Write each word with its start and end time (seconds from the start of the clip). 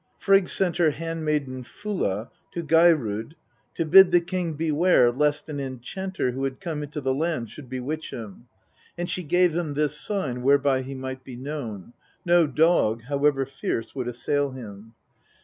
Frigg 0.17 0.49
sent 0.49 0.77
her 0.77 0.89
hand 0.89 1.23
maiden 1.23 1.61
Fulla 1.61 2.31
to 2.53 2.63
Geirrod 2.63 3.35
to 3.75 3.85
bid 3.85 4.09
the 4.09 4.19
king 4.19 4.53
beware 4.53 5.11
lest 5.11 5.47
an 5.47 5.59
enchanter, 5.59 6.31
who 6.31 6.43
had 6.43 6.59
come 6.59 6.81
into 6.81 6.99
the 6.99 7.13
land, 7.13 7.51
should 7.51 7.69
bewitch 7.69 8.09
him, 8.09 8.47
and 8.97 9.07
she 9.07 9.21
gave 9.23 9.53
them 9.53 9.75
this 9.75 9.95
sign 9.95 10.41
whereby 10.41 10.81
he 10.81 10.95
might 10.95 11.23
be 11.23 11.35
known: 11.35 11.93
no 12.25 12.47
dog, 12.47 13.03
however 13.03 13.45
fierce, 13.45 13.93
would 13.93 14.07
assail 14.07 14.49
him. 14.49 14.95